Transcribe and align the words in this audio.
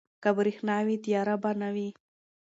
که 0.23 0.29
برښنا 0.37 0.77
وي، 0.87 0.95
تیاره 1.03 1.35
به 1.43 1.51
نه 1.61 1.69
وي. 1.75 1.89